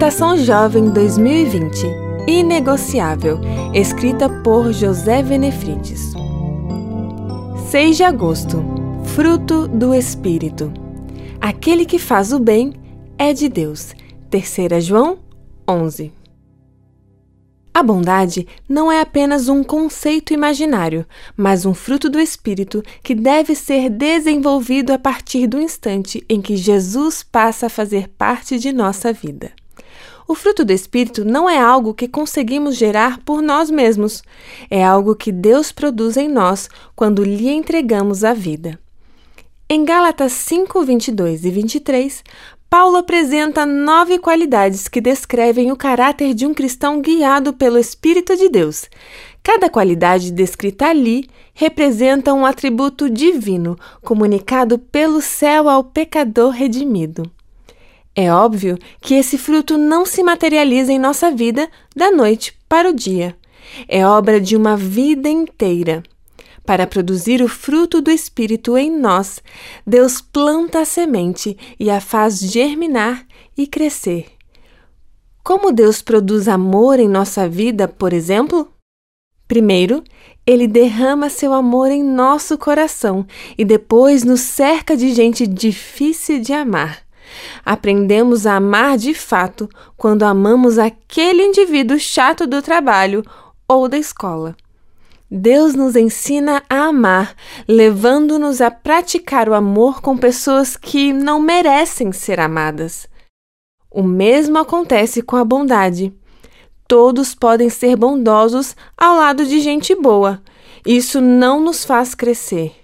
[0.00, 1.86] Meditação Jovem 2020
[2.26, 3.38] Inegociável,
[3.74, 6.14] escrita por José Venefrides.
[7.68, 8.64] 6 de agosto
[9.14, 10.72] Fruto do Espírito.
[11.38, 12.72] Aquele que faz o bem
[13.18, 13.94] é de Deus.
[14.30, 15.18] 3 João
[15.68, 16.10] 11.
[17.74, 21.04] A bondade não é apenas um conceito imaginário,
[21.36, 26.56] mas um fruto do Espírito que deve ser desenvolvido a partir do instante em que
[26.56, 29.52] Jesus passa a fazer parte de nossa vida.
[30.26, 34.22] O fruto do Espírito não é algo que conseguimos gerar por nós mesmos,
[34.70, 38.78] é algo que Deus produz em nós quando lhe entregamos a vida.
[39.68, 42.24] Em Gálatas 5, 22 e 23,
[42.70, 48.48] Paulo apresenta nove qualidades que descrevem o caráter de um cristão guiado pelo Espírito de
[48.48, 48.88] Deus.
[49.42, 57.28] Cada qualidade descrita ali representa um atributo divino comunicado pelo céu ao pecador redimido.
[58.14, 62.94] É óbvio que esse fruto não se materializa em nossa vida da noite para o
[62.94, 63.36] dia.
[63.88, 66.02] É obra de uma vida inteira.
[66.64, 69.40] Para produzir o fruto do Espírito em nós,
[69.86, 73.26] Deus planta a semente e a faz germinar
[73.56, 74.26] e crescer.
[75.42, 78.68] Como Deus produz amor em nossa vida, por exemplo?
[79.48, 80.04] Primeiro,
[80.46, 83.26] ele derrama seu amor em nosso coração
[83.56, 87.09] e depois nos cerca de gente difícil de amar.
[87.64, 93.22] Aprendemos a amar de fato quando amamos aquele indivíduo chato do trabalho
[93.68, 94.56] ou da escola.
[95.30, 97.36] Deus nos ensina a amar,
[97.68, 103.06] levando-nos a praticar o amor com pessoas que não merecem ser amadas.
[103.88, 106.12] O mesmo acontece com a bondade.
[106.88, 110.42] Todos podem ser bondosos ao lado de gente boa.
[110.84, 112.79] Isso não nos faz crescer.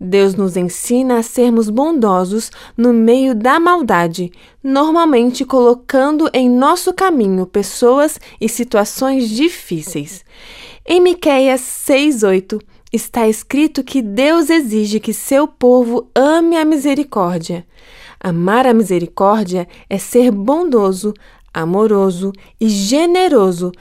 [0.00, 4.30] Deus nos ensina a sermos bondosos no meio da maldade,
[4.62, 10.24] normalmente colocando em nosso caminho pessoas e situações difíceis.
[10.86, 12.60] Em Miqueias 6:8
[12.92, 17.66] está escrito que Deus exige que seu povo ame a misericórdia.
[18.20, 21.12] Amar a misericórdia é ser bondoso,
[21.52, 23.72] amoroso e generoso,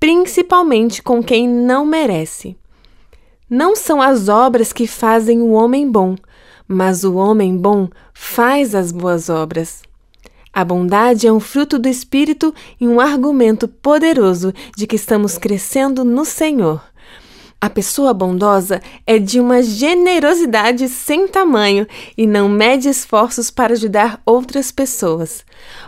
[0.00, 2.56] principalmente com quem não merece.
[3.48, 6.16] Não são as obras que fazem o homem bom,
[6.66, 9.82] mas o homem bom faz as boas obras.
[10.52, 16.04] A bondade é um fruto do Espírito e um argumento poderoso de que estamos crescendo
[16.04, 16.82] no Senhor.
[17.58, 21.86] A pessoa bondosa é de uma generosidade sem tamanho
[22.16, 25.42] e não mede esforços para ajudar outras pessoas.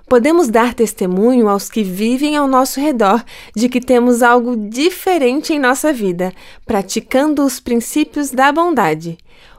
[0.09, 3.23] Podemos dar testemunho aos que vivem ao nosso redor
[3.55, 6.33] de que temos algo diferente em nossa vida,
[6.65, 9.19] praticando os princípios da bondade.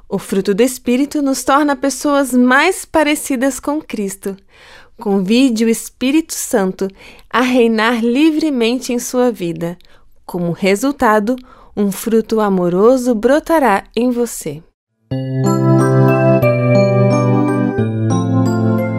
[0.10, 4.36] O fruto do Espírito nos torna pessoas mais parecidas com Cristo.
[5.00, 6.88] Convide o Espírito Santo
[7.30, 9.78] a reinar livremente em sua vida.
[10.26, 11.36] Como resultado,
[11.80, 14.62] um fruto amoroso brotará em você.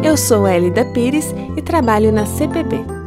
[0.03, 1.27] Eu sou Elida Pires
[1.59, 3.00] e trabalho na CPB.